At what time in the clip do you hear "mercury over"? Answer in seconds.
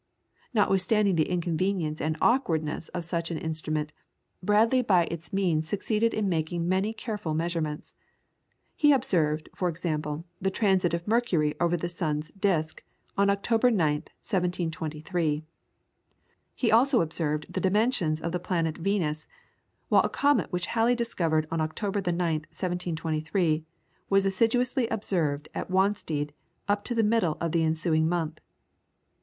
11.07-11.77